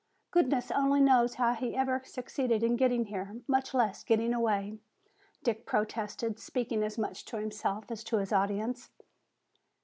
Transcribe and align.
Goodness 0.31 0.71
only 0.71 0.99
knows 0.99 1.35
how 1.35 1.53
he 1.53 1.75
ever 1.75 2.01
succeeded 2.03 2.63
in 2.63 2.75
getting 2.75 3.05
here, 3.05 3.39
much 3.47 3.71
less 3.71 4.03
getting 4.03 4.33
away!" 4.33 4.79
Dick 5.43 5.63
protested, 5.67 6.39
speaking 6.39 6.81
as 6.81 6.97
much 6.97 7.23
to 7.25 7.37
himself 7.37 7.91
as 7.91 8.03
his 8.09 8.33
audience. 8.33 8.89